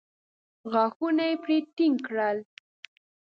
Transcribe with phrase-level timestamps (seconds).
[0.71, 2.37] غاښونه يې پرې ټينګ کړل.